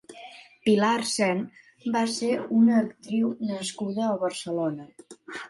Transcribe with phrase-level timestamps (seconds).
[0.67, 1.43] Pilar Sen
[1.97, 4.91] va ser una actriu nascuda a Barcelona.